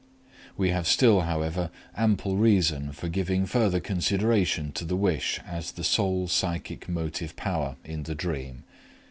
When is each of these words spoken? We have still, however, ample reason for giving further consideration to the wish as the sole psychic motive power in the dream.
We 0.57 0.71
have 0.71 0.87
still, 0.87 1.21
however, 1.21 1.69
ample 1.95 2.35
reason 2.35 2.91
for 2.91 3.07
giving 3.07 3.45
further 3.45 3.79
consideration 3.79 4.71
to 4.71 4.83
the 4.83 4.95
wish 4.95 5.39
as 5.45 5.73
the 5.73 5.83
sole 5.83 6.27
psychic 6.27 6.89
motive 6.89 7.35
power 7.35 7.75
in 7.85 8.01
the 8.01 8.15
dream. 8.15 8.63